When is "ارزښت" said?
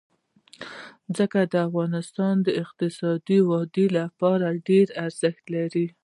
5.05-5.43